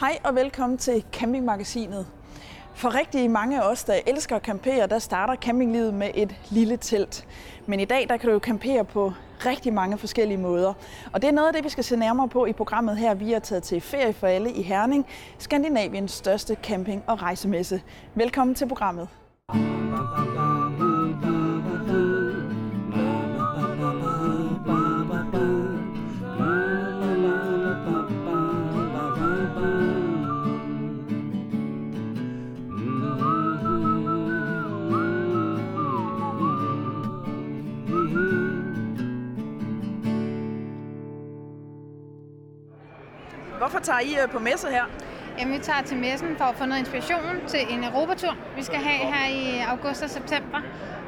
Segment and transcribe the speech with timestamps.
[0.00, 2.06] Hej og velkommen til Campingmagasinet.
[2.74, 6.76] For rigtig mange af os, der elsker at campere, der starter campinglivet med et lille
[6.76, 7.26] telt.
[7.66, 9.12] Men i dag der kan du jo campere på
[9.46, 10.74] rigtig mange forskellige måder.
[11.12, 13.14] Og det er noget af det, vi skal se nærmere på i programmet her.
[13.14, 15.06] Vi er taget til Ferie for alle i Herning,
[15.38, 17.82] Skandinaviens største camping- og rejsemesse.
[18.14, 19.08] Velkommen til programmet.
[43.78, 44.84] Hvorfor tager I øh, på messe her?
[45.38, 48.78] Jamen, vi tager til messen for at få noget inspiration til en Europatur, vi skal
[48.78, 50.60] have her i august og september,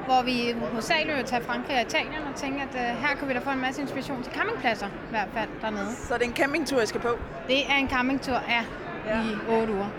[0.06, 3.32] hvor vi hovedsageligt vil tage Frankrig og Italien og tænke, at uh, her kan vi
[3.34, 5.90] da få en masse inspiration til campingpladser, i hvert fald dernede.
[6.08, 7.12] Så det er en campingtur, I skal på?
[7.48, 8.62] Det er en campingtur, ja,
[9.10, 9.20] ja.
[9.22, 9.90] i 8 uger.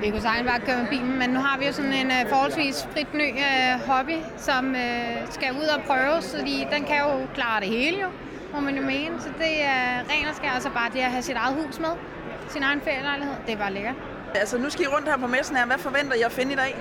[0.00, 2.30] Vi kunne sagtens bare køre med bilen, men nu har vi jo sådan en uh,
[2.30, 7.10] forholdsvis frit ny uh, hobby, som uh, skal ud og prøves, fordi den kan jo
[7.34, 8.08] klare det hele jo,
[8.54, 9.20] må man jo mene.
[9.20, 11.94] Så det er ren og skær, altså bare det at have sit eget hus med,
[12.50, 13.94] sin egen ferielejlighed, det er bare lækkert.
[14.34, 15.66] Altså nu skal I rundt her på messen her.
[15.66, 16.76] Hvad forventer I at finde i dag?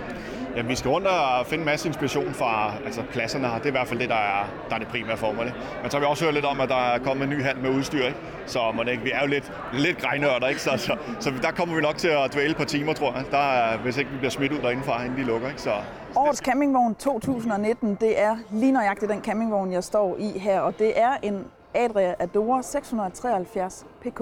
[0.56, 3.56] Ja, vi skal rundt og finde en masse inspiration fra altså, pladserne her.
[3.56, 5.46] Det er i hvert fald det, der er, der er det primære formål.
[5.82, 7.58] Men så har vi også hørt lidt om, at der er kommet en ny hand
[7.58, 8.06] med udstyr.
[8.06, 8.18] Ikke?
[8.46, 10.62] Så man ikke, vi er jo lidt, lidt grejnørder, ikke?
[10.62, 13.24] Så, så, så, der kommer vi nok til at dvæle på timer, tror jeg.
[13.32, 15.48] Der er, hvis ikke vi bliver smidt ud derindefra, inden de lukker.
[15.48, 15.62] Ikke?
[15.62, 15.72] Så,
[16.16, 20.60] Årets campingvogn 2019, det er lige nøjagtigt den campingvogn, jeg står i her.
[20.60, 24.22] Og det er en Adria Adora 673 PK.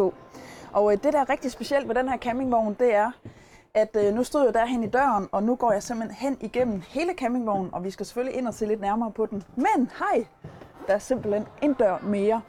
[0.76, 3.12] Og øh, det, der er rigtig specielt ved den her campingvogn, det er,
[3.74, 6.82] at øh, nu stod jeg derhen i døren, og nu går jeg simpelthen hen igennem
[6.88, 9.44] hele campingvognen, og vi skal selvfølgelig ind og se lidt nærmere på den.
[9.56, 10.26] Men hej,
[10.88, 12.42] der er simpelthen en dør mere.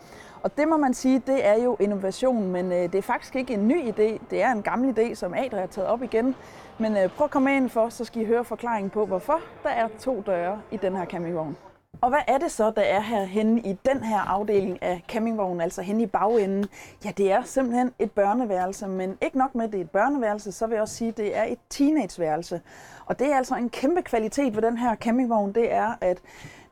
[0.43, 3.55] Og det må man sige, det er jo innovation, men øh, det er faktisk ikke
[3.55, 4.19] en ny idé.
[4.31, 6.35] Det er en gammel idé, som Adria har taget op igen.
[6.79, 9.71] Men øh, prøv at komme ind for, så skal I høre forklaringen på, hvorfor der
[9.71, 11.57] er to døre i den her campingvogn.
[12.01, 15.61] Og hvad er det så, der er her henne i den her afdeling af campingvognen,
[15.61, 16.67] altså henne i bagenden?
[17.05, 20.53] Ja, det er simpelthen et børneværelse, men ikke nok med, at det er et børneværelse,
[20.53, 22.61] så vil jeg også sige, at det er et teenageværelse.
[23.07, 26.19] Og det er altså en kæmpe kvalitet ved den her campingvogn, det er, at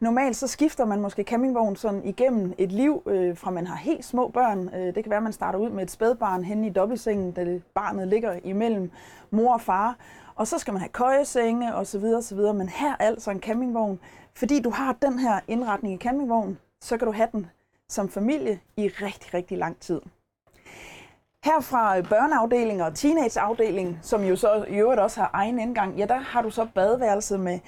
[0.05, 4.05] normalt så skifter man måske campingvogn sådan igennem et liv, øh, fra man har helt
[4.05, 4.75] små børn.
[4.75, 7.61] Øh, det kan være, at man starter ud med et spædbarn henne i dobbeltsengen, da
[7.75, 8.91] barnet ligger imellem
[9.31, 9.97] mor og far.
[10.35, 12.55] Og så skal man have køjesenge og så videre, og så videre.
[12.55, 14.01] Men her er altså en campingvogn,
[14.35, 17.47] fordi du har den her indretning i campingvognen, så kan du have den
[17.89, 20.01] som familie i rigtig, rigtig lang tid.
[21.45, 26.07] Her fra børneafdelingen og teenageafdelingen, som jo så i øvrigt også har egen indgang, ja,
[26.07, 27.59] der har du så badeværelset med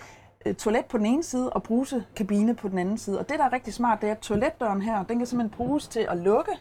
[0.46, 3.18] Øh, toilet på den ene side og brusekabine på den anden side.
[3.18, 5.88] Og det, der er rigtig smart, det er, at toiletdøren her, den kan simpelthen bruges
[5.88, 6.52] til at lukke,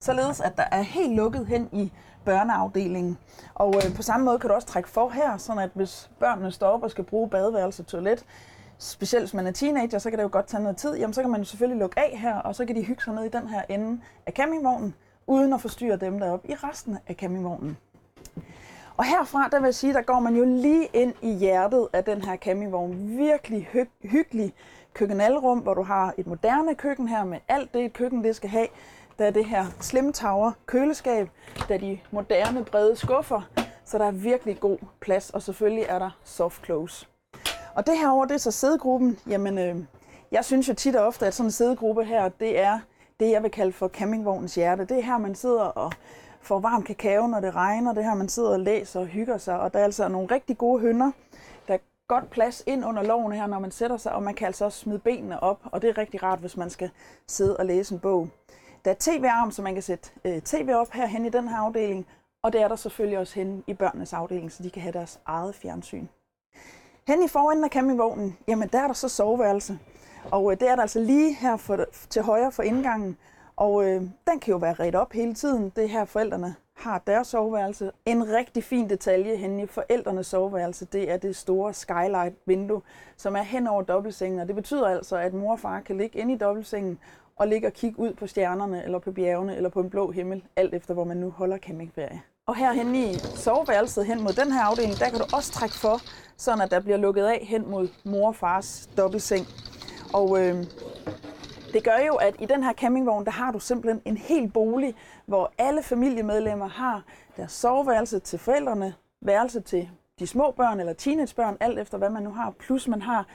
[0.00, 1.92] således at der er helt lukket hen i
[2.24, 3.18] børneafdelingen.
[3.54, 6.52] Og øh, på samme måde kan du også trække for her, sådan at hvis børnene
[6.52, 8.24] står op og skal bruge badeværelse og toilet,
[8.78, 11.22] specielt hvis man er teenager, så kan det jo godt tage noget tid, jamen så
[11.22, 13.48] kan man selvfølgelig lukke af her, og så kan de hygge sig ned i den
[13.48, 14.94] her ende af campingvognen,
[15.26, 17.76] uden at forstyrre dem deroppe i resten af campingvognen.
[18.98, 22.04] Og herfra, der vil jeg sige, der går man jo lige ind i hjertet af
[22.04, 23.18] den her campingvogn.
[23.18, 24.52] Virkelig hy- hyggelig
[24.94, 28.50] køkkenalrum, hvor du har et moderne køkken her med alt det, et køkken det skal
[28.50, 28.66] have.
[29.18, 31.28] Der er det her Slim Tower køleskab,
[31.68, 33.40] der er de moderne brede skuffer,
[33.84, 37.06] så der er virkelig god plads, og selvfølgelig er der soft close.
[37.74, 39.18] Og det her over, det er så sædegruppen.
[39.28, 39.76] Jamen, øh,
[40.32, 42.78] jeg synes jo tit og ofte, at sådan en sædegruppe her, det er
[43.20, 44.84] det, jeg vil kalde for campingvognens hjerte.
[44.84, 45.92] Det er her, man sidder og
[46.48, 47.92] får varm kakao, når det regner.
[47.92, 49.60] Det her, man sidder og læser og hygger sig.
[49.60, 51.10] Og der er altså nogle rigtig gode hønder.
[51.68, 51.78] Der er
[52.08, 54.78] godt plads ind under loven her, når man sætter sig, og man kan altså også
[54.78, 55.60] smide benene op.
[55.64, 56.90] Og det er rigtig rart, hvis man skal
[57.26, 58.28] sidde og læse en bog.
[58.84, 62.06] Der er tv-arm, så man kan sætte øh, tv op herhen i den her afdeling.
[62.42, 65.20] Og det er der selvfølgelig også hen i børnenes afdeling, så de kan have deres
[65.26, 66.06] eget fjernsyn.
[67.08, 69.78] Hen i foran af campingvognen, jamen der er der så soveværelse.
[70.30, 73.16] Og øh, det er der altså lige her for, til højre for indgangen.
[73.58, 75.72] Og øh, den kan jo være ret op hele tiden.
[75.76, 77.90] Det er her forældrene har deres soveværelse.
[78.06, 82.82] En rigtig fin detalje hen i forældrenes soveværelse, det er det store skylight vindue,
[83.16, 84.40] som er hen over dobbeltsengen.
[84.40, 86.98] Og det betyder altså, at mor og far kan ligge inde i dobbeltsengen
[87.36, 90.44] og ligge og kigge ud på stjernerne, eller på bjergene, eller på en blå himmel,
[90.56, 92.22] alt efter hvor man nu holder campingferie.
[92.46, 96.00] Og herhen i soveværelset hen mod den her afdeling, der kan du også trække for,
[96.36, 99.46] sådan at der bliver lukket af hen mod mor og fars dobbeltseng.
[100.14, 100.64] Og øh,
[101.72, 104.94] det gør jo, at i den her campingvogn, der har du simpelthen en hel bolig,
[105.26, 107.04] hvor alle familiemedlemmer har
[107.36, 112.22] deres soveværelse til forældrene, værelse til de små børn eller teenagebørn, alt efter hvad man
[112.22, 113.26] nu har, plus man har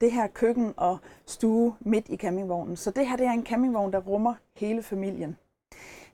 [0.00, 2.76] det her køkken og stue midt i campingvognen.
[2.76, 5.36] Så det her det er en campingvogn, der rummer hele familien.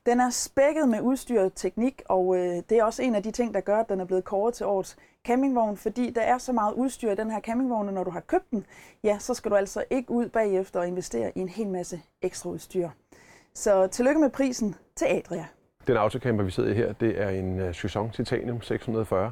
[0.07, 3.31] Den er spækket med udstyr og teknik, og øh, det er også en af de
[3.31, 6.53] ting, der gør, at den er blevet kåret til årets campingvogn, fordi der er så
[6.53, 8.67] meget udstyr i den her campingvogn, og når du har købt den,
[9.05, 12.51] ja, så skal du altså ikke ud bagefter og investere i en hel masse ekstra
[12.51, 12.89] udstyr.
[13.55, 15.47] Så tillykke med prisen til Adria.
[15.87, 19.31] Den autocamper, vi sidder i her, det er en øh, uh, Chusson Titanium 640,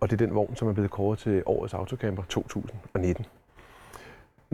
[0.00, 3.26] og det er den vogn, som er blevet kåret til årets autocamper 2019.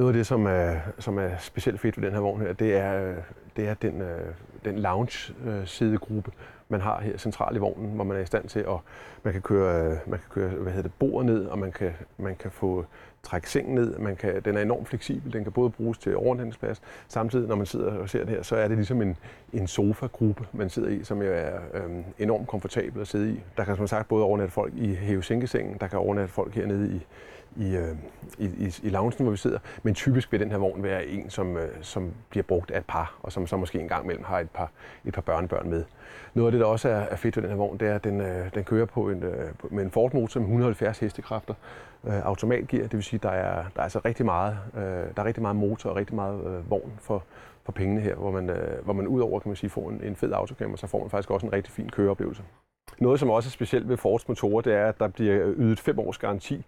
[0.00, 2.76] Noget af det, som er, som er specielt fedt ved den her vogn her, det
[2.76, 3.16] er, øh,
[3.56, 8.16] det er den, øh, den lounge-sidegruppe, øh, man har her centralt i vognen, hvor man
[8.16, 8.76] er i stand til at
[9.22, 12.36] man kan køre, man kan køre hvad hedder det, bordet ned, og man kan, man
[12.36, 12.84] kan få
[13.22, 13.98] trække sengen ned.
[13.98, 15.32] Man kan, den er enormt fleksibel.
[15.32, 16.82] Den kan både bruges til overnatningsplads.
[17.08, 19.16] Samtidig, når man sidder og ser det her, så er det ligesom en,
[19.52, 23.42] en sofa-gruppe, man sidder i, som jo er øhm, enormt komfortabel at sidde i.
[23.56, 27.06] Der kan som sagt både overnatte folk i hæve der kan overnatte folk hernede i,
[27.60, 27.96] i, øh,
[28.38, 29.58] i, i, i loungen, hvor vi sidder.
[29.82, 32.84] Men typisk vil den her vogn være en, som, øh, som bliver brugt af et
[32.84, 34.70] par, og som så måske en gang imellem har et par,
[35.04, 35.84] et par børnebørn med.
[36.34, 38.04] Noget af det, der også er, er fedt ved den her vogn, det er, at
[38.04, 39.24] den, øh, den kører på en,
[39.70, 41.54] med en Ford-motor med 170 hestekræfter,
[42.04, 45.24] øh, automatgear, det vil sige, der er, der er altså rigtig meget, øh, der er
[45.24, 47.24] rigtig meget motor og rigtig meget øh, vogn for,
[47.64, 50.16] for pengene her, hvor man, øh, hvor man udover kan man sige, får en, en
[50.16, 52.42] fed autocamper, så får man faktisk også en rigtig fin køreoplevelse.
[52.98, 55.98] Noget, som også er specielt ved Fords motorer, det er, at der bliver ydet fem
[55.98, 56.64] års garanti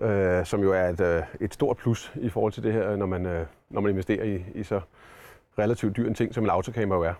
[0.00, 3.06] øh, som jo er et, øh, et stort plus i forhold til det her, når
[3.06, 4.80] man, øh, når man investerer i, i så
[5.58, 7.14] relativt dyr en ting, som en autocamper jo er.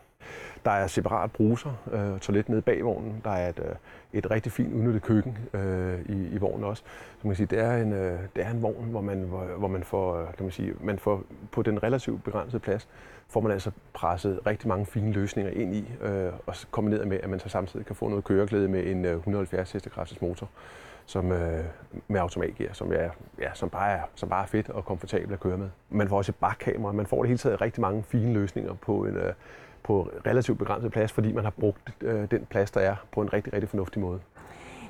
[0.65, 3.21] Der er separat bruser, øh, toilet nede bag vognen.
[3.25, 3.75] Der er et, øh,
[4.13, 6.83] et rigtig fint udnyttet køkken øh, i, i vognen også.
[7.21, 9.45] Så man kan sige, det er en, øh, det er en vogn, hvor man, hvor,
[9.59, 11.23] hvor man får, øh, kan man sige, man får
[11.53, 12.89] på den relativt begrænsede plads,
[13.29, 17.31] får man altså presset rigtig mange fine løsninger ind i, øh, og kombineret med, at
[17.31, 20.49] man så samtidig kan få noget køreglæde med en øh, 170 hestekræftes motor
[21.07, 21.65] som, øh,
[22.09, 23.11] med automatgear, som, er,
[23.41, 25.69] ja, som, bare er, som bare er fedt og komfortabelt at køre med.
[25.91, 26.93] Man får også et bakkamera.
[26.93, 29.33] Man får det hele taget rigtig mange fine løsninger på en, øh,
[29.83, 33.33] på relativt begrænset plads, fordi man har brugt øh, den plads, der er, på en
[33.33, 34.21] rigtig, rigtig fornuftig måde.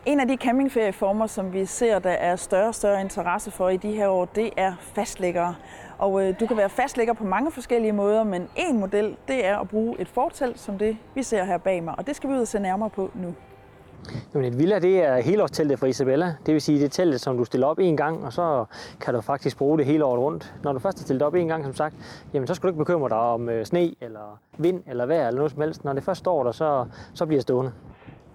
[0.06, 3.76] En af de campingferieformer, som vi ser, der er større og større interesse for i
[3.76, 5.54] de her år, det er fastlæggere.
[5.98, 9.58] Og øh, du kan være fastlægger på mange forskellige måder, men en model, det er
[9.58, 11.94] at bruge et fortelt, som det vi ser her bag mig.
[11.98, 13.34] Og det skal vi ud og se nærmere på nu.
[14.34, 16.34] Jamen et villa, det er helårsteltet for Isabella.
[16.46, 18.64] Det vil sige, det er teltet, som du stiller op en gang, og så
[19.00, 20.54] kan du faktisk bruge det hele året rundt.
[20.62, 21.94] Når du først har stillet op en gang, som sagt,
[22.34, 25.38] jamen så skal du ikke bekymre dig om øh, sne, eller vind, eller vejr, eller
[25.38, 25.84] noget som helst.
[25.84, 27.72] Når det først står der, så, så bliver det stående.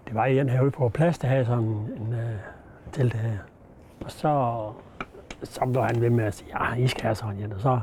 [0.08, 3.38] Det var igen herude på plads, der havde sådan en uh, telt her.
[4.06, 4.64] Og så,
[5.44, 7.54] så blev han ved med at sige, ja, I skal have sådan en.
[7.54, 7.80] Og så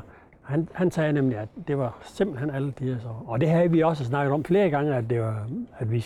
[0.47, 3.09] han, han sagde nemlig, at det var simpelthen alle de så.
[3.27, 5.47] Og det havde vi også snakket om flere gange, at, det var,
[5.79, 6.05] at vi,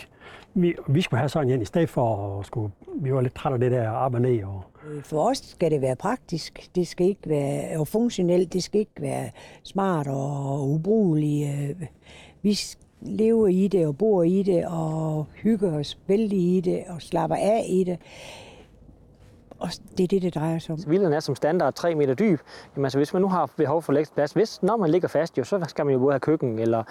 [0.54, 3.54] vi, vi skulle have sådan en i stedet for at skulle, vi var lidt trætte
[3.54, 4.44] af det der op og ned.
[4.44, 4.62] Og...
[5.02, 6.70] For os skal det være praktisk.
[6.74, 8.52] Det skal ikke være og funktionelt.
[8.52, 9.30] Det skal ikke være
[9.62, 11.76] smart og ubrugeligt.
[12.42, 12.58] Vi
[13.00, 17.36] lever i det og bor i det og hygger os vældig i det og slapper
[17.36, 17.98] af i det.
[19.62, 19.68] Og
[19.98, 20.78] det er det, det drejer sig om.
[20.86, 22.40] Vilden er som standard 3 meter dyb.
[22.76, 25.44] Jamen, altså, hvis man nu har behov for plads, hvis når man ligger fast, jo,
[25.44, 26.82] så skal man jo både have køkken eller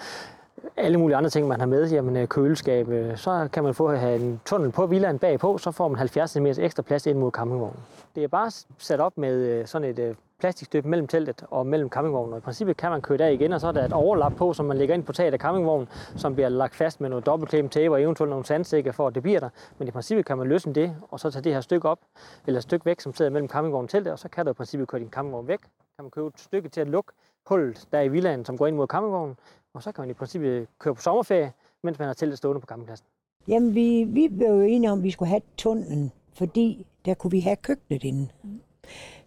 [0.76, 3.94] alle mulige andre ting, man har med, jamen øh, køleskab, øh, så kan man få
[3.94, 7.30] have en tunnel på villaen bagpå, så får man 70 cm ekstra plads ind mod
[7.30, 7.80] campingvognen.
[8.14, 12.32] Det er bare sat op med øh, sådan et plastikstøb mellem teltet og mellem campingvognen.
[12.32, 14.52] Og i princippet kan man køre der igen, og så er der et overlap på,
[14.52, 17.68] som man lægger ind på taget af campingvognen, som bliver lagt fast med noget dobbeltklem
[17.68, 19.48] tape og eventuelt nogle sandsække for, at det bliver der.
[19.78, 21.98] Men i princippet kan man løsne det, og så tage det her stykke op,
[22.46, 24.54] eller et stykke væk, som sidder mellem campingvognen og teltet, og så kan du i
[24.54, 25.60] princippet køre din campingvogn væk.
[25.96, 27.12] Kan man købe et stykke til at lukke
[27.46, 29.36] hullet der i villaen, som går ind mod campingvognen,
[29.74, 32.66] og så kan man i princippet køre på sommerferie, mens man har teltet stående på
[32.66, 33.06] campingpladsen.
[33.48, 37.30] Jamen, vi, vi blev jo enige om, at vi skulle have tunnelen, fordi der kunne
[37.30, 38.28] vi have køkkenet inde.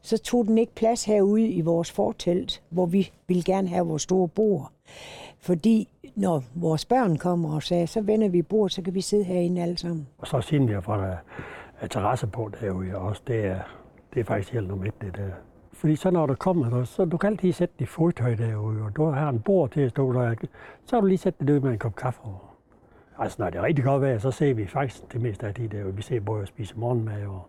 [0.05, 4.01] Så tog den ikke plads herude i vores fortelt, hvor vi ville gerne have vores
[4.01, 4.71] store bord.
[5.39, 9.24] Fordi når vores børn kommer og sagde, så vender vi bord, så kan vi sidde
[9.24, 10.07] herinde alle sammen.
[10.17, 11.17] Og så siden vi har fået
[11.81, 13.59] øh, terrasse på derude også, det er,
[14.13, 15.29] det er faktisk helt nummer et, det der.
[15.74, 19.05] Fordi så når der kommer, så du kan altid sætte dit fodtøj derude, og du
[19.05, 20.35] har en bord til at stå der.
[20.85, 22.55] Så har du lige sætte det ud med en kop kaffe over.
[23.19, 25.71] Altså, når det er rigtig godt vejr, så ser vi faktisk det meste af det
[25.71, 25.91] der.
[25.91, 27.47] Vi ser både at spise morgenmad og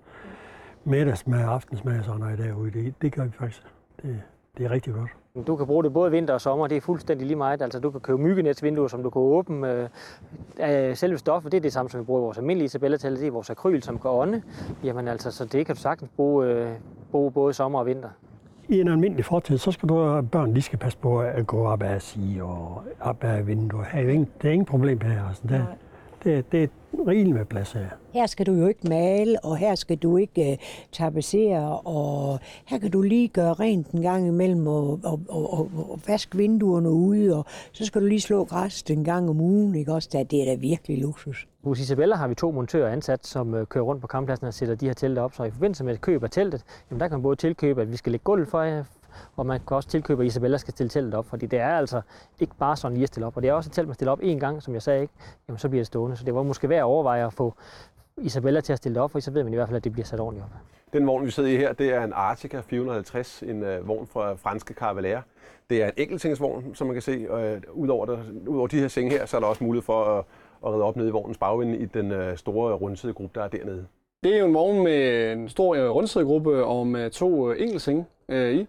[0.87, 2.71] middagsmad, aftensmad og sådan noget derude.
[2.71, 3.63] Det, det gør vi faktisk.
[4.03, 4.23] Det,
[4.59, 5.11] det er rigtig godt.
[5.47, 7.63] Du kan bruge det både vinter og sommer, det er fuldstændig lige meget.
[7.63, 9.89] Altså, du kan købe myggenetsvinduer, som du kan åbne.
[10.61, 13.27] Øh, selve stoffet, det er det samme, som vi bruger i vores almindelige isabella det
[13.27, 14.43] er vores akryl, som kan ånde.
[14.85, 16.69] Jamen altså, så det kan du sagtens bruge, øh,
[17.11, 18.09] bruge både sommer og vinter.
[18.69, 21.67] I en almindelig fortid, så skal du have børn, de skal passe på at gå
[21.67, 23.85] op ad sige og op ad vinduer.
[23.93, 25.29] Det er ingen, det er ingen problem her.
[25.29, 25.67] Altså, det,
[26.27, 26.69] Det, det er
[27.07, 27.87] rigeligt med plads her.
[28.13, 32.79] Her skal du jo ikke male, og her skal du ikke uh, tapetsere, og her
[32.79, 36.91] kan du lige gøre rent en gang imellem, og, og, og, og, og vaske vinduerne
[36.91, 40.09] ude, og så skal du lige slå græs en gang om ugen, ikke også?
[40.13, 41.47] Det er, det er da virkelig luksus.
[41.65, 44.75] Hos Isabella har vi to montører ansat, som øh, kører rundt på kamppladsen og sætter
[44.75, 45.35] de her telte op.
[45.35, 47.97] Så i forbindelse med køb af teltet, jamen der kan man både tilkøbe, at vi
[47.97, 48.85] skal lægge gulv for jer,
[49.37, 52.01] og man kan også tilkøbe, at Isabella skal stille teltet op, fordi det er altså
[52.41, 53.37] ikke bare sådan lige at stille op.
[53.37, 55.15] Og det er også et telt, man stiller op én gang, som jeg sagde, ikke?
[55.49, 56.17] Jamen, så bliver det stående.
[56.17, 57.55] Så det var måske værd at overveje at få
[58.17, 59.93] Isabella til at stille det op, for så ved man i hvert fald, at det
[59.93, 60.51] bliver sat ordentligt op.
[60.93, 64.35] Den vogn, vi sidder i her, det er en Artica 450, en uh, vogn fra
[64.35, 65.23] franske Cavalera.
[65.71, 67.27] Det er en enkeltsengsvogn, som man kan se.
[67.31, 70.05] Og uh, udover, det, udover de her senge her, så er der også mulighed for
[70.05, 70.25] at,
[70.67, 73.87] at redde op nede i vognens bagvinde i den uh, store rundsædegruppe, der er dernede.
[74.25, 78.07] Det er jo en vogn med en stor uh, rundsædegruppe og med to uh, enkeltsenge
[78.29, 78.67] uh, i.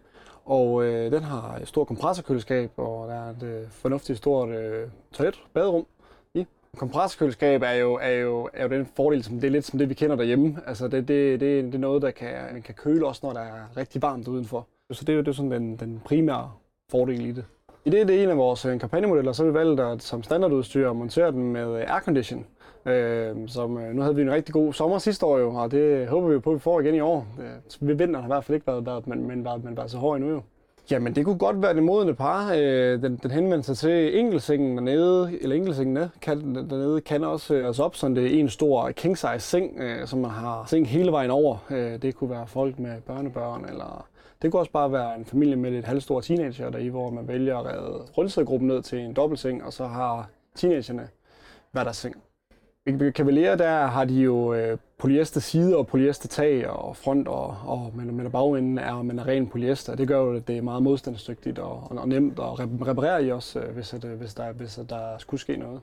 [0.47, 4.87] Og øh, den har et stort kompressorkøleskab, og der er et øh, fornuftigt stort øh,
[5.11, 5.85] toilet, baderum
[6.33, 6.45] i.
[6.77, 9.89] Kompressorkøleskab er jo, er, jo, er jo den fordel, som det er lidt som det,
[9.89, 10.57] vi kender derhjemme.
[10.67, 13.39] Altså det, det, det, det er noget, der kan, man kan køle også, når der
[13.39, 14.67] er rigtig varmt udenfor.
[14.91, 16.51] Så det er jo det er sådan den, den primære
[16.91, 17.45] fordel i det.
[17.85, 20.23] I det, det er en af vores øh, kampagnemodeller, så har vi valgt at som
[20.23, 22.45] standardudstyr at montere den med aircondition.
[22.87, 26.07] Øh, som, øh, nu havde vi en rigtig god sommer sidste år jo, og det
[26.07, 27.27] håber vi på, at vi får igen i år.
[27.81, 29.97] Øh, vinteren har i hvert fald ikke været, været men, men, været, men været så
[29.97, 30.41] hård endnu jo.
[30.91, 32.53] Jamen, det kunne godt være det modende par.
[32.57, 37.67] Øh, den, den henvendte sig til enkelsengen dernede, eller enkelsengen kan, dernede, kan også øh,
[37.67, 40.87] altså op, sådan det er en stor king size seng, øh, som man har seng
[40.87, 41.57] hele vejen over.
[41.69, 44.07] Øh, det kunne være folk med børnebørn, eller
[44.41, 47.27] det kunne også bare være en familie med et halvstore teenager der i, hvor man
[47.27, 51.07] vælger at redde rundsædegruppen ned til en dobbeltseng, og så har teenagerne
[51.71, 52.15] hver deres seng.
[52.93, 57.57] Ved Cavalier, der har de jo øh, polyester side og polyester tag og front, og,
[57.65, 59.95] og men, men bagenden er, men er ren polyester.
[59.95, 63.59] Det gør jo, at det er meget modstandsdygtigt og, og nemt at reparere i også,
[63.59, 65.81] øh, hvis, at, hvis, der, hvis at der skulle ske noget.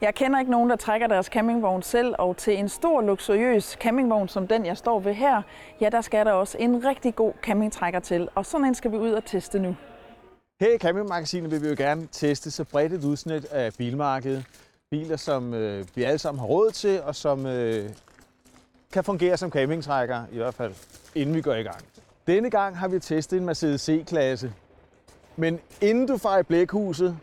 [0.00, 4.28] Jeg kender ikke nogen, der trækker deres campingvogn selv, og til en stor, luksuriøs campingvogn
[4.28, 5.42] som den, jeg står ved her,
[5.80, 8.96] ja, der skal der også en rigtig god campingtrækker til, og sådan en skal vi
[8.96, 9.76] ud og teste nu.
[10.60, 14.44] Her i Campingmagasinet vil vi jo gerne teste så bredt et udsnit af bilmarkedet,
[14.94, 17.90] biler, som øh, vi alle sammen har råd til, og som øh,
[18.92, 20.74] kan fungere som campingtrækker, i hvert fald
[21.14, 21.84] inden vi går i gang.
[22.26, 24.52] Denne gang har vi testet en Mercedes C-klasse.
[25.36, 27.16] Men inden du farer i blækhuset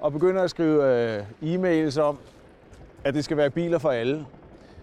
[0.00, 2.18] og begynder at skrive øh, e-mails om,
[3.04, 4.26] at det skal være biler for alle,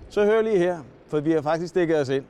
[0.10, 2.26] så hør lige her, for vi har faktisk dækket os ind.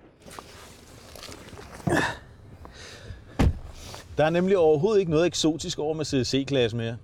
[4.17, 6.97] Der er nemlig overhovedet ikke noget eksotisk over Mercedes C-klasse mere.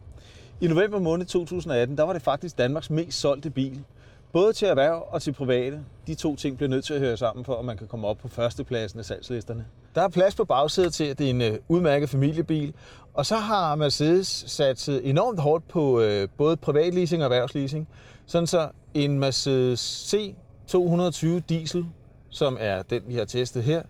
[0.61, 3.83] I november måned 2018, der var det faktisk Danmarks mest solgte bil.
[4.31, 5.79] Både til erhverv og til private.
[6.07, 8.17] De to ting bliver nødt til at høre sammen, for at man kan komme op
[8.17, 9.65] på førstepladsen af salgslisterne.
[9.95, 12.73] Der er plads på bagsædet til, at det er en øh, udmærket familiebil.
[13.13, 17.87] Og så har Mercedes sat enormt hårdt på øh, både privatleasing og erhvervsleasing.
[18.25, 21.85] Sådan så en Mercedes C220 diesel,
[22.29, 23.83] som er den, vi har testet her,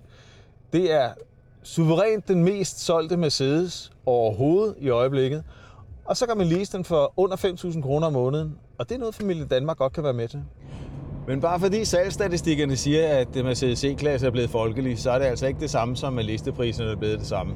[0.73, 1.09] det er
[1.63, 5.43] suverænt den mest solgte Mercedes overhovedet i øjeblikket.
[6.05, 8.55] Og så kan man lease den for under 5.000 kroner om måneden.
[8.79, 10.43] Og det er noget, familien Danmark godt kan være med til.
[11.27, 15.25] Men bare fordi salgsstatistikkerne siger, at det Mercedes C-klasse er blevet folkelig, så er det
[15.25, 17.53] altså ikke det samme som, at listepriserne er blevet det samme.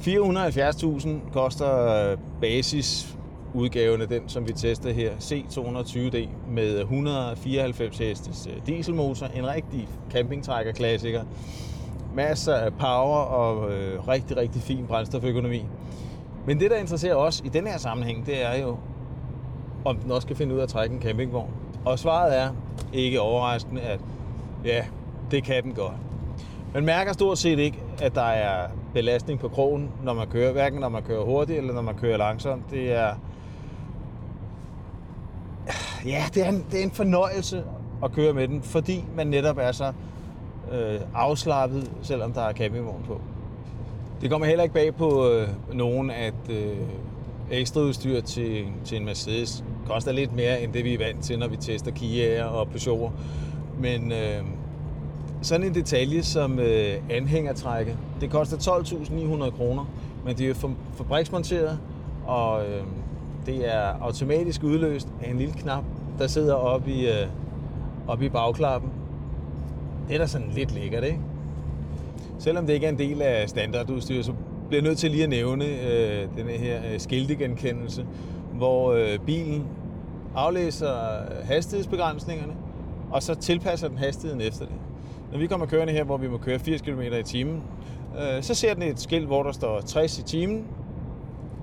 [0.00, 8.66] 470.000 koster øh, basisudgaven af den, som vi tester her, C220D med 194 hestes øh,
[8.66, 11.22] dieselmotor, en rigtig campingtrækker-klassiker.
[12.14, 15.64] Masser af power og øh, rigtig, rigtig fin brændstoføkonomi.
[16.46, 18.76] Men det, der interesserer os i den her sammenhæng, det er jo,
[19.84, 21.50] om den også kan finde ud af at trække en campingvogn.
[21.84, 22.50] Og svaret er
[22.92, 24.00] ikke overraskende, at
[24.64, 24.84] ja,
[25.30, 25.94] det kan den godt.
[26.74, 30.80] Man mærker stort set ikke, at der er belastning på krogen, når man kører, hverken
[30.80, 32.70] når man kører hurtigt eller når man kører langsomt.
[32.70, 33.14] Det er,
[36.06, 37.64] ja, det er, en, det er en fornøjelse
[38.04, 39.92] at køre med den, fordi man netop er så
[40.72, 43.20] øh, afslappet, selvom der er campingvogn på.
[44.20, 46.76] Det kommer heller ikke bag på øh, nogen, at øh,
[47.50, 51.48] ekstraudstyr til, til en Mercedes koster lidt mere, end det vi er vant til, når
[51.48, 53.12] vi tester Kia'er og Peugeot.
[53.80, 54.44] Men øh,
[55.42, 59.84] sådan en detalje som øh, anhængertrække, det koster 12.900 kroner,
[60.24, 61.78] men det er for, fabriksmonteret,
[62.26, 62.82] og øh,
[63.46, 65.84] det er automatisk udløst af en lille knap,
[66.18, 67.26] der sidder oppe i, øh,
[68.08, 68.90] oppe i bagklappen.
[70.08, 71.18] Det er da sådan lidt lækkert, ikke?
[72.38, 74.32] Selvom det ikke er en del af standardudstyr, så
[74.68, 78.06] bliver jeg nødt til lige at nævne øh, den her øh, skiltegenkendelse,
[78.52, 79.66] hvor øh, bilen
[80.34, 82.52] aflæser hastighedsbegrænsningerne,
[83.10, 84.74] og så tilpasser den hastigheden efter det.
[85.32, 87.62] Når vi kommer kørende her, hvor vi må køre 80 km i timen,
[88.18, 90.64] øh, så ser den et skilt, hvor der står 60 i timen.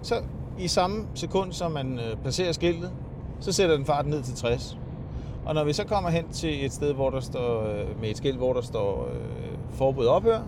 [0.02, 0.16] Så
[0.60, 2.92] i samme sekund, som man øh, placerer skiltet,
[3.40, 4.78] så sætter den farten ned til 60.
[5.46, 8.18] Og når vi så kommer hen til et sted, hvor der står, øh, med et
[8.18, 9.20] skilt, hvor der står øh,
[9.72, 10.40] forbud ophør,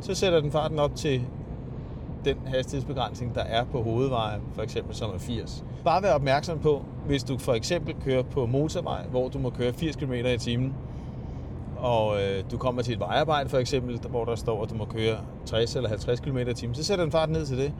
[0.00, 1.22] så sætter den farten op til
[2.24, 5.64] den hastighedsbegrænsning, der er på hovedvejen, for eksempel som er 80.
[5.84, 9.72] Bare vær opmærksom på, hvis du for eksempel kører på motorvej, hvor du må køre
[9.72, 10.74] 80 km i timen,
[11.76, 14.84] og øh, du kommer til et vejarbejde for eksempel, hvor der står, at du må
[14.84, 17.72] køre 60 eller 50 km i timen, så sætter den farten ned til det.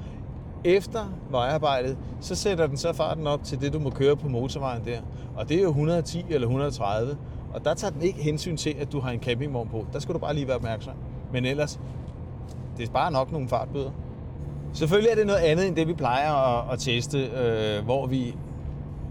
[0.65, 4.85] Efter vejarbejdet, så sætter den så farten op til det, du må køre på motorvejen
[4.85, 5.01] der.
[5.37, 7.17] Og det er jo 110 eller 130.
[7.55, 9.87] Og der tager den ikke hensyn til, at du har en campingvogn på.
[9.93, 10.95] Der skal du bare lige være opmærksom.
[11.33, 11.81] Men ellers,
[12.79, 13.91] det er bare nok nogle fartbøder.
[14.73, 18.35] Selvfølgelig er det noget andet end det, vi plejer at, at teste, øh, hvor vi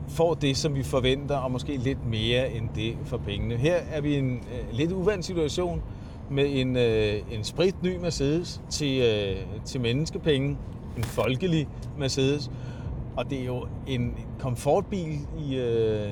[0.07, 3.55] får det, som vi forventer, og måske lidt mere end det for pengene.
[3.55, 5.81] Her er vi i en øh, lidt uvandt situation
[6.29, 10.57] med en, øh, en spritny Mercedes til, øh, til menneskepenge,
[10.98, 11.67] en folkelig
[11.98, 12.51] Mercedes,
[13.17, 16.10] og det er jo en komfortbil i, øh,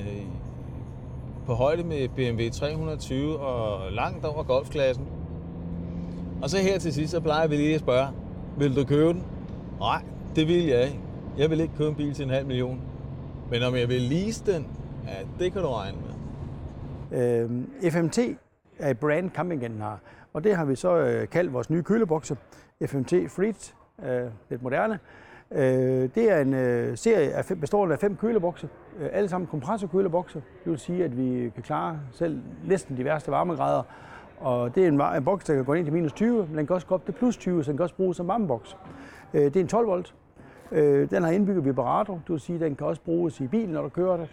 [1.46, 5.06] på højde med BMW 320 og langt over golfklassen.
[6.44, 8.08] Og så her til sidst, så plejer vi lige at spørge,
[8.58, 9.24] vil du købe den?
[9.78, 10.02] Nej,
[10.36, 11.00] det vil jeg ikke.
[11.38, 12.80] Jeg vil ikke købe en bil til en halv million.
[13.50, 14.66] Men om jeg vil lease den,
[15.06, 15.98] ja, det kan du regne
[17.10, 17.42] med.
[17.82, 18.18] Øh, FMT
[18.78, 20.00] er et brand, campinggen har.
[20.32, 22.36] Og det har vi så øh, kaldt vores nye kølebokse.
[22.86, 23.72] FMT Freed,
[24.04, 24.98] øh, lidt moderne.
[25.50, 28.68] Øh, det er en øh, serie af fem, bestående af fem kølebokse.
[28.98, 30.42] Øh, alle sammen kompressorkølebokse.
[30.64, 33.82] Det vil sige, at vi kan klare selv næsten de værste varmegrader.
[34.40, 36.66] Og det er en, en boks, der kan gå ind til minus 20, men den
[36.66, 38.76] kan også gå op til plus 20, så den kan også bruges som varmeboks.
[39.34, 40.14] Øh, det er en 12 volt.
[40.72, 43.74] Øh, den har indbygget vibrator, det vil sige, at den kan også bruges i bilen,
[43.74, 44.28] når du kører det.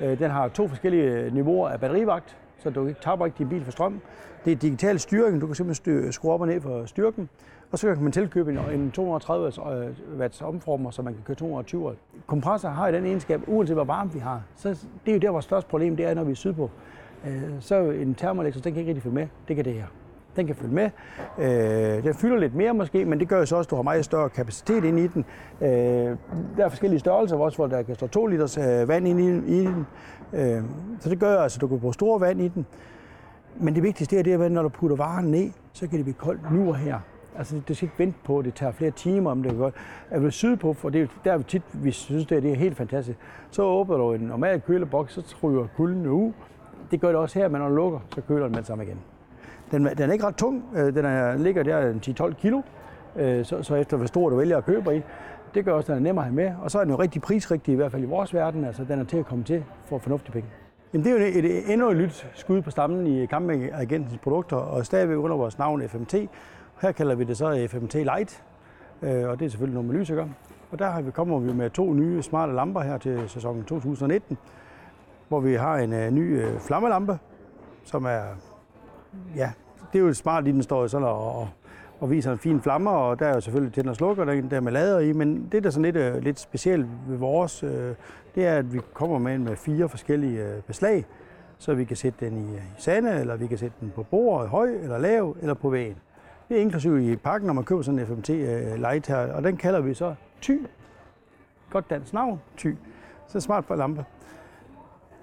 [0.00, 3.64] Øh, den har to forskellige niveauer af batterivagt, så du ikke taber ikke din bil
[3.64, 4.00] for strøm.
[4.44, 7.28] Det er digital styring, du kan simpelthen skrue op og ned for styrken.
[7.72, 11.98] Og så kan man tilkøbe en 230 watts omformer, så man kan køre 220 watt.
[12.26, 14.42] Kompressor har den egenskab, uanset hvor varmt vi har.
[14.56, 14.68] Så
[15.04, 16.70] det er jo der, vores største problem det er, når vi er sydpå.
[17.26, 19.26] Øh, så en termoelektor, den kan ikke rigtig følge med.
[19.48, 19.86] Det kan det her.
[20.36, 20.90] Den kan følge med.
[21.38, 23.82] Øh, den fylder lidt mere måske, men det gør jo så også, at du har
[23.82, 25.24] meget større kapacitet ind i den.
[25.60, 25.68] Øh,
[26.56, 29.60] der er forskellige størrelser også, hvor der kan stå 2 liters øh, vand ind i,
[29.60, 29.86] i den.
[30.32, 30.62] Øh,
[31.00, 32.66] så det gør altså, at du kan bruge store vand i den.
[33.60, 36.04] Men det vigtigste er, det er, at når du putter varen ned, så kan det
[36.04, 36.98] blive koldt nu og her.
[37.38, 39.74] Altså, det skal ikke vente på, at det tager flere timer, om det kan godt.
[40.10, 42.56] Er du sydpå, for det er der vi tit, vi synes, det er, det er
[42.56, 43.18] helt fantastisk,
[43.50, 46.32] så åbner du en normal køleboks, så ryger kulden ud.
[46.90, 48.98] Det gør det også her, men når du lukker, så køler den med sammen igen.
[49.70, 50.64] Den, den er ikke ret tung.
[50.76, 51.92] Øh, den er, ligger der
[52.30, 52.62] 10-12 kilo.
[53.16, 55.02] Øh, så, så efter hvor stor du vælger at købe i,
[55.54, 56.52] det gør også, at den er nemmere at have med.
[56.62, 58.64] Og så er den jo rigtig prisrigtig, i hvert fald i vores verden.
[58.64, 60.48] Altså, den er til at komme til for fornuftige penge.
[60.92, 64.56] Jamen, det er jo et, et, endnu et nyt skud på stammen i Campingagentens produkter,
[64.56, 66.14] og stadigvæk under vores navn FMT.
[66.80, 68.42] Her kalder vi det så FMT Light,
[69.02, 70.28] øh, og det er selvfølgelig noget med lys at gøre.
[70.70, 74.38] Og der har vi kommer vi med to nye smarte lamper her til sæsonen 2019,
[75.34, 77.18] hvor vi har en øh, ny øh, flammelampe,
[77.84, 78.22] som er
[79.36, 79.52] ja,
[79.92, 81.48] det er jo smart, lige den står sådan og,
[82.00, 84.60] og viser en fin flamme, og der er jo selvfølgelig tænder og slukker, der, der
[84.60, 87.94] med lader i, men det, der er sådan lidt, øh, lidt specielt ved vores, øh,
[88.34, 91.06] det er, at vi kommer med med fire forskellige øh, beslag,
[91.58, 94.02] så vi kan sætte den i, øh, i sande, eller vi kan sætte den på
[94.02, 95.96] bordet, høj eller lav, eller på væggen.
[96.48, 99.44] Det er inklusiv i pakken, når man køber sådan en FMT øh, Light her, og
[99.44, 100.56] den kalder vi så Ty.
[101.70, 102.72] Godt dansk navn, Ty.
[103.26, 104.04] Så smart for lampe.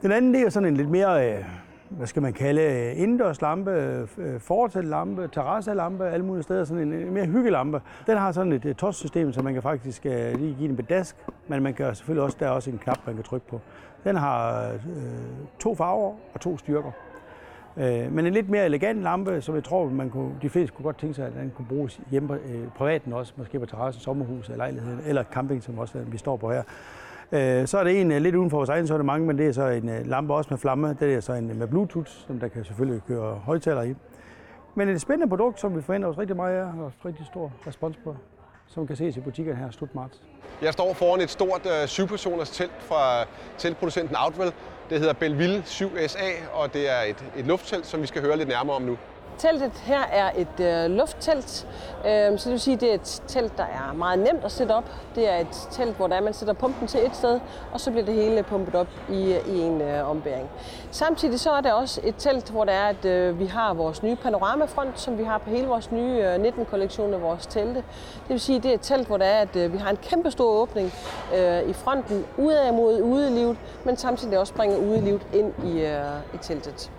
[0.02, 1.44] Den anden, det er sådan en lidt mere øh,
[1.90, 3.72] hvad skal man kalde, øh, indendørslampe,
[4.18, 7.82] øh, fortællampe, terrasselampe, alle mulige steder, sådan en mere hyggelampe.
[8.08, 11.16] Den har sådan et touchsystem, så man kan faktisk lige give den bedask,
[11.48, 13.62] men man kan selvfølgelig også, der er også en knap, man kan trykke på.
[14.04, 14.70] Den har
[15.60, 16.92] to farver og to styrker.
[17.76, 20.84] Uh, men en lidt mere elegant lampe, som jeg tror, man kunne, de fleste kunne
[20.84, 24.46] godt tænke sig, at den kunne bruges hjemme uh, privaten også, måske på terrassen, sommerhus
[24.46, 26.64] eller lejligheden, eller camping, som også vi står på her.
[27.34, 29.52] Øh, så er det en øh, lidt uden for vores egen sortiment, men det er
[29.52, 30.98] så en øh, lampe også med flamme.
[31.00, 33.96] Det er så en øh, med Bluetooth, som der kan selvfølgelig køre højtaler i.
[34.76, 37.98] Men et spændende produkt, som vi forventer os rigtig meget af, og rigtig stor respons
[38.04, 38.16] på,
[38.68, 40.22] som kan ses i butikkerne her slut marts.
[40.62, 43.26] Jeg står foran et stort øh, syvpersoners telt fra
[43.58, 44.54] teltproducenten Outwell.
[44.90, 48.50] Det hedder Belleville 7SA, og det er et, et lufttelt, som vi skal høre lidt
[48.50, 48.98] nærmere om nu.
[49.42, 51.68] Teltet her er et øh, lufttelt,
[52.06, 54.52] øh, så det vil sige, at det er et telt, der er meget nemt at
[54.52, 54.92] sætte op.
[55.16, 57.40] Det er et telt, hvor der er, man sætter pumpen til et sted,
[57.72, 60.50] og så bliver det hele pumpet op i, i en øh, ombæring.
[60.92, 64.04] Samtidig så er det også et telt, hvor der er, at øh, vi har vores
[64.04, 67.76] nye panoramafront, som vi har på hele vores nye øh, 19-kollektion af vores telte.
[67.76, 69.90] Det vil sige, at det er et telt, hvor der er, at øh, vi har
[69.90, 70.94] en kæmpe stor åbning
[71.36, 76.38] øh, i fronten, udad mod udelivet, men samtidig også bringer udelivet ind i, øh, i
[76.38, 76.92] teltet.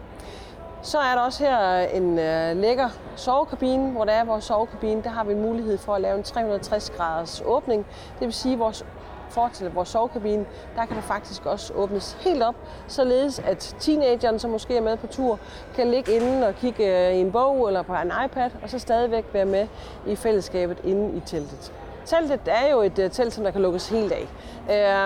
[0.85, 5.03] Så er der også her en øh, lækker sovekabine, hvor der er vores sovekabine.
[5.03, 7.87] Der har vi mulighed for at lave en 360 graders åbning.
[8.19, 8.85] Det vil sige, at vores
[9.31, 12.55] fortil vores sovekabine, der kan der faktisk også åbnes helt op,
[12.89, 15.39] således at teenageren, som måske er med på tur,
[15.75, 18.79] kan ligge inde og kigge øh, i en bog eller på en iPad, og så
[18.79, 19.67] stadigvæk være med
[20.07, 21.73] i fællesskabet inde i teltet.
[22.07, 24.29] Teltet er jo et uh, telt, som der kan lukkes helt af.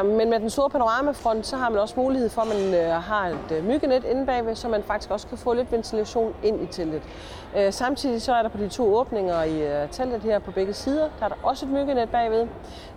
[0.03, 3.03] Uh, men med den store panoramafront, så har man også mulighed for, at man uh,
[3.03, 6.63] har et uh, myggenet inde bagved, så man faktisk også kan få lidt ventilation ind
[6.63, 7.03] i teltet.
[7.57, 10.73] Uh, samtidig så er der på de to åbninger i uh, teltet her på begge
[10.73, 12.43] sider, der er der også et myggenet bagved.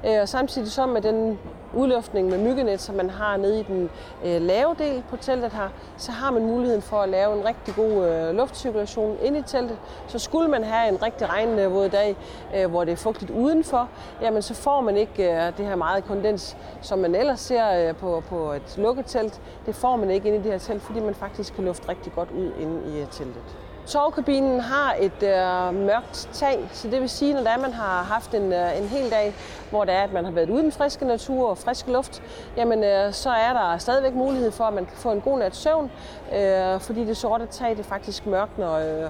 [0.03, 1.39] Uh, og samtidig så med den
[1.73, 3.89] udluftning med myggenet, som man har nede i den
[4.25, 7.75] øh, lave del på teltet her, så har man muligheden for at lave en rigtig
[7.75, 9.77] god øh, luftcirkulation ind i teltet.
[10.07, 12.15] Så skulle man have en rigtig regnvåd dag,
[12.55, 13.88] øh, hvor det er fugtigt udenfor,
[14.21, 17.95] jamen så får man ikke øh, det her meget kondens, som man ellers ser øh,
[17.95, 19.41] på, på et lukket telt.
[19.65, 22.13] Det får man ikke ind i det her telt, fordi man faktisk kan lufte rigtig
[22.13, 23.41] godt ud inde i øh, teltet.
[23.89, 28.04] Sovekabinen har et øh, mørkt tag, så det vil sige, når det er, man har
[28.04, 29.34] haft en, øh, en hel dag,
[29.69, 32.21] hvor det er, at man har været ude i den friske natur og frisk luft,
[32.58, 35.56] jamen øh, så er der stadigvæk mulighed for, at man kan få en god nat
[35.56, 35.91] søvn,
[36.36, 39.10] øh, fordi det sorte tag det er faktisk mørkt, når, øh,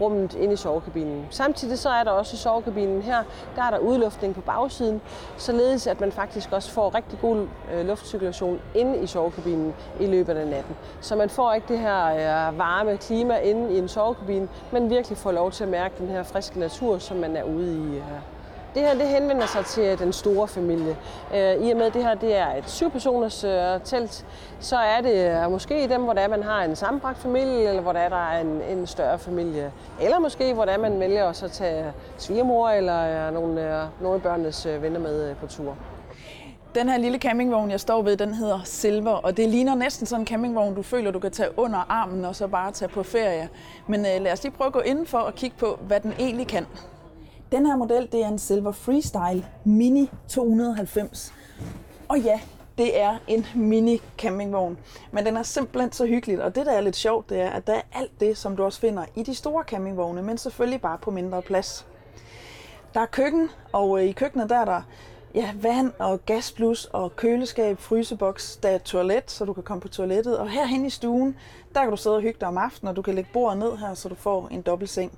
[0.00, 1.26] rummet ind i sovekabinen.
[1.30, 3.22] Samtidig så er der også i sovekabinen her,
[3.56, 5.00] der er der udluftning på bagsiden,
[5.36, 10.36] således at man faktisk også får rigtig god øh, luftcirkulation inde i sovekabinen i løbet
[10.36, 10.76] af natten.
[11.00, 15.18] Så man får ikke det her øh, varme klima inde i en sovekabine, men virkelig
[15.18, 18.37] får lov til at mærke den her friske natur, som man er ude i her
[18.78, 20.96] det her det henvender sig til den store familie.
[21.34, 24.26] Øh, I og med at det her det er et syvpersoners øh, telt,
[24.60, 27.82] så er det øh, måske dem, hvor der er, man har en sammenbragt familie, eller
[27.82, 29.72] hvor der er, der er en, en større familie.
[30.00, 33.84] Eller måske, hvor der er, man vælger også at tage svigermor eller øh, nogle, øh,
[34.00, 35.76] nogle af børnenes øh, venner med øh, på tur.
[36.74, 40.22] Den her lille campingvogn, jeg står ved, den hedder Silver, og det ligner næsten sådan
[40.22, 43.48] en campingvogn, du føler, du kan tage under armen og så bare tage på ferie.
[43.86, 46.46] Men øh, lad os lige prøve at gå indenfor og kigge på, hvad den egentlig
[46.46, 46.66] kan.
[47.52, 51.34] Den her model, det er en Silver Freestyle Mini 290.
[52.08, 52.40] Og ja,
[52.78, 54.78] det er en mini campingvogn.
[55.12, 57.66] Men den er simpelthen så hyggelig, og det der er lidt sjovt, det er, at
[57.66, 60.98] der er alt det, som du også finder i de store campingvogne, men selvfølgelig bare
[60.98, 61.86] på mindre plads.
[62.94, 64.82] Der er køkken, og øh, i køkkenet der er der
[65.34, 68.56] ja, vand og gasplus og køleskab, fryseboks.
[68.56, 70.38] Der er toilet, så du kan komme på toilettet.
[70.38, 71.36] Og herhen i stuen,
[71.74, 73.76] der kan du sidde og hygge dig om aftenen, og du kan lægge bordet ned
[73.76, 75.12] her, så du får en dobbelt seng.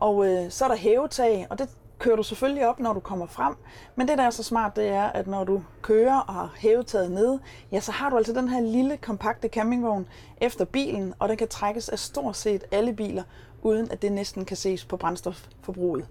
[0.00, 3.26] Og øh, så er der hævetag, og det kører du selvfølgelig op, når du kommer
[3.26, 3.54] frem.
[3.96, 7.10] Men det, der er så smart, det er, at når du kører og har hævetaget
[7.10, 7.38] ned,
[7.72, 10.06] ja, så har du altså den her lille, kompakte campingvogn
[10.40, 13.22] efter bilen, og den kan trækkes af stort set alle biler,
[13.62, 16.06] uden at det næsten kan ses på brændstofforbruget.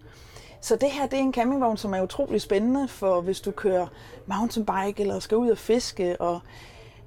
[0.61, 3.87] Så det her det er en campingvogn, som er utrolig spændende, for hvis du kører
[4.25, 6.21] mountainbike eller skal ud og fiske.
[6.21, 6.39] Og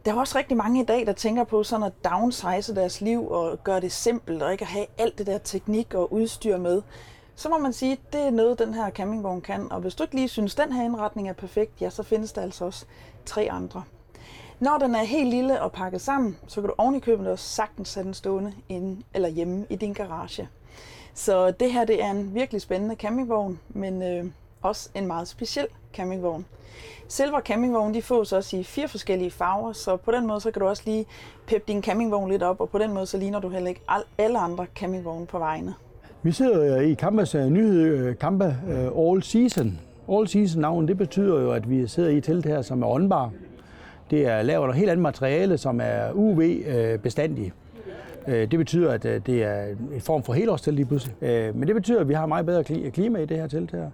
[0.04, 3.30] der er også rigtig mange i dag, der tænker på sådan at downsize deres liv
[3.30, 6.82] og gøre det simpelt og ikke at have alt det der teknik og udstyr med.
[7.34, 9.72] Så må man sige, at det er noget, den her campingvogn kan.
[9.72, 12.32] Og hvis du ikke lige synes, at den her indretning er perfekt, ja, så findes
[12.32, 12.86] der altså også
[13.26, 13.82] tre andre.
[14.60, 17.48] Når den er helt lille og pakket sammen, så kan du oven i købet også
[17.48, 20.48] sagtens sætte den stående inde eller hjemme i din garage.
[21.14, 24.24] Så det her det er en virkelig spændende campingvogn, men øh,
[24.62, 26.44] også en meget speciel campingvogn.
[27.08, 30.60] Silver campingvogn de fås også i fire forskellige farver, så på den måde så kan
[30.60, 31.06] du også lige
[31.46, 33.80] peppe din campingvogn lidt op, og på den måde så ligner du heller ikke
[34.18, 35.74] alle andre campingvogne på vejene.
[36.22, 39.80] Vi sidder i Kampas øh, nyhed, øh, Kampa øh, All Season.
[40.12, 42.86] All Season navn, det betyder jo, at vi sidder i et telt her, som er
[42.86, 43.30] åndbar.
[44.10, 47.52] Det er lavet af helt andet materiale, som er UV-bestandig.
[48.26, 51.14] Det betyder, at det er en form for helårstelt lige pludselig.
[51.54, 53.90] Men det betyder, at vi har meget bedre klima i det her telt her.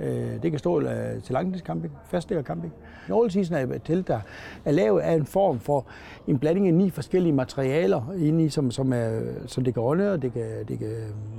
[0.00, 2.72] Øh, det kan stå øh, til langtidscamping, fastliggercamping.
[3.14, 4.20] All Season er et telt, der
[4.64, 5.86] er lavet af en form for
[6.26, 10.12] en blanding af ni forskellige materialer inde i, som, som, er, som det kan ånde,
[10.12, 10.88] og det kan, det kan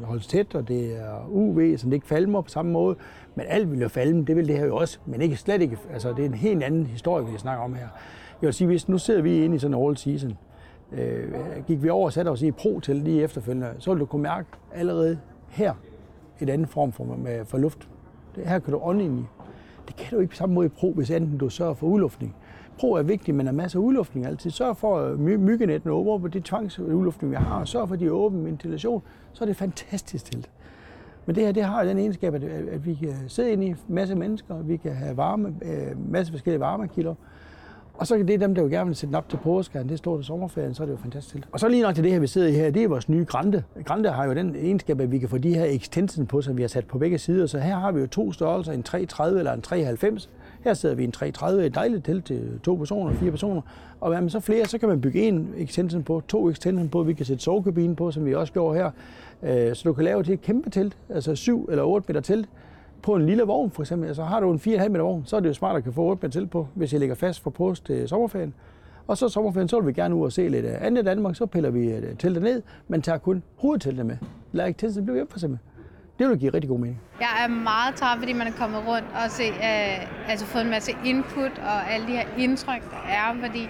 [0.04, 2.96] holdes tæt, og det er UV, så det ikke falmer på samme måde.
[3.36, 5.78] Men alt vil jo falme, det vil det her jo også, men ikke slet ikke.
[5.94, 7.88] Altså, det er en helt anden historie, vi snakker om her.
[8.42, 10.38] Jeg vil sige, hvis nu sidder vi inde i sådan en all season,
[10.92, 11.34] øh,
[11.68, 14.06] gik vi over og satte os i et pro til lige efterfølgende, så vil du
[14.06, 15.20] kunne mærke allerede
[15.50, 15.74] her
[16.40, 17.88] et andet form for, med, for luft.
[18.36, 19.24] Det her kan du ånde ind i.
[19.88, 22.36] Det kan du ikke på samme måde i pro, hvis enten du sørger for udluftning.
[22.80, 24.52] Pro er vigtigt, men der er masser af udluftning altid.
[24.52, 28.00] Sørg for, at my- myggenetten åbner på de tvangsudluftning, vi har, og sørg for, at
[28.00, 29.02] de er åbne ventilation,
[29.34, 30.48] så er det fantastisk til.
[31.26, 34.16] Men det her, det har den egenskab, at, at vi kan sidde ind i masser
[34.16, 37.16] af mennesker, vi kan have varme, øh, masse forskellige varmekilder,
[38.00, 39.98] og så er det dem, der jo gerne vil sætte den op til påske, det
[39.98, 41.48] står til sommerferien, så er det jo fantastisk.
[41.52, 43.26] Og så lige nok til det her, vi sidder i her, det er vores nye
[43.26, 43.64] Grande.
[43.86, 46.62] Grande har jo den egenskab, at vi kan få de her extensions på, som vi
[46.62, 47.46] har sat på begge sider.
[47.46, 50.30] Så her har vi jo to størrelser, en 330 eller en 390.
[50.64, 53.62] Her sidder vi i en 330, et dejligt telt til to personer, fire personer.
[54.02, 57.04] Og er man så flere, så kan man bygge en extension på, to extension på,
[57.04, 58.92] vi kan sætte sovekabinen på, som vi også gjorde her.
[59.44, 62.50] Øh, så du kan lave det et kæmpe telt, altså 7 eller 8 meter telt,
[63.02, 64.08] på en lille vogn for eksempel.
[64.08, 66.02] Altså har du en 4,5 meter vogn, så er det jo smart at kan få
[66.02, 68.54] 8 meter til på, hvis jeg ligger fast for post til sommerferien.
[69.08, 71.46] Og så sommerferien, så vil vi gerne ud og se lidt øh, andet Danmark, så
[71.46, 74.18] piller vi øh, teltet ned, men tager kun hovedteltet med.
[74.52, 75.60] Lad ikke teltet blive hjemme for eksempel.
[76.20, 77.02] Det vil give rigtig god mening.
[77.20, 80.70] Jeg er meget træt, fordi man er kommet rundt og se, øh, altså fået en
[80.70, 83.64] masse input og alle de her indtryk, der er, fordi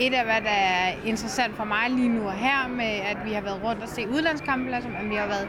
[0.00, 3.32] et af, hvad der er interessant for mig lige nu og her, med at vi
[3.32, 5.48] har været rundt og se udlandskampe, altså, at vi har været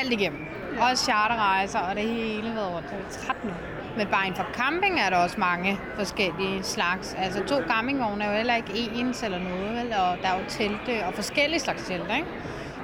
[0.00, 0.46] alt igennem.
[0.76, 0.90] Ja.
[0.90, 2.88] Også charterrejser og det hele været rundt.
[2.88, 3.50] Så jeg er træt nu.
[3.96, 7.14] Men bare inden for camping er der også mange forskellige slags.
[7.18, 9.92] Altså to campingvogne er jo heller ikke ens eller noget, vel?
[9.92, 12.28] og der er jo telte og forskellige slags telte, ikke?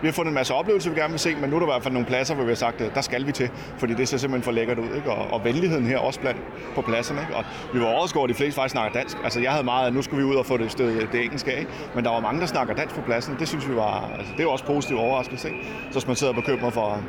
[0.02, 1.70] Vi har fundet en masse oplevelser, vi gerne vil se, men nu er der i
[1.70, 4.08] hvert fald nogle pladser, hvor vi har sagt, at der skal vi til, fordi det
[4.08, 4.94] ser simpelthen for lækkert ud.
[4.96, 5.10] Ikke?
[5.10, 6.40] Og, og venligheden her også blandt
[6.74, 7.20] på pladserne.
[7.20, 7.36] Ikke?
[7.36, 9.16] Og vi var også over, at de fleste faktisk snakker dansk.
[9.24, 11.52] Altså jeg havde meget, at nu skulle vi ud og få det, det, det engelske
[11.52, 13.36] af, men der var mange, der snakker dansk på pladsen.
[13.38, 15.48] Det synes vi var, altså, det er også positivt overraskelse.
[15.48, 15.60] Ikke?
[15.86, 17.02] Så hvis man sidder på købet for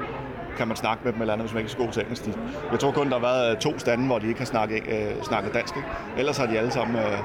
[0.59, 2.23] kan man snakke med dem eller andet, hvis man ikke er så god til engelsk.
[2.71, 5.23] Jeg tror kun, der har været øh, to stande, hvor de ikke har snakket, øh,
[5.23, 5.77] snakket dansk.
[5.77, 5.87] Ikke?
[6.17, 6.95] Ellers har de alle sammen...
[6.95, 7.17] Øh,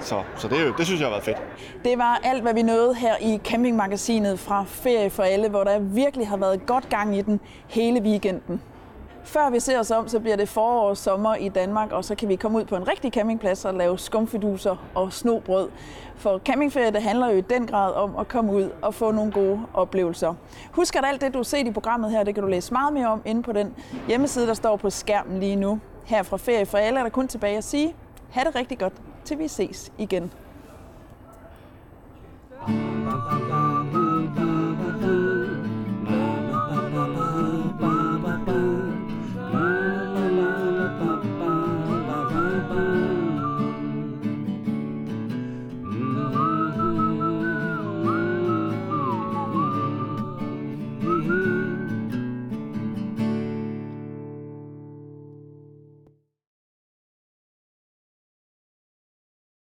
[0.00, 1.42] så så det, det synes jeg har været fedt.
[1.84, 5.78] Det var alt, hvad vi nåede her i campingmagasinet fra Ferie for Alle, hvor der
[5.78, 8.60] virkelig har været godt gang i den hele weekenden.
[9.26, 12.14] Før vi ser os om, så bliver det forår og sommer i Danmark, og så
[12.14, 15.68] kan vi komme ud på en rigtig campingplads og lave skumfiduser og snobrød.
[16.16, 19.32] For campingferie, det handler jo i den grad om at komme ud og få nogle
[19.32, 20.34] gode oplevelser.
[20.70, 22.92] Husk, at alt det, du har set i programmet her, det kan du læse meget
[22.92, 23.74] mere om inde på den
[24.08, 25.80] hjemmeside, der står på skærmen lige nu.
[26.04, 27.94] Her fra Ferie for alle er der kun tilbage at sige,
[28.30, 28.92] ha' det rigtig godt,
[29.24, 30.32] til vi ses igen.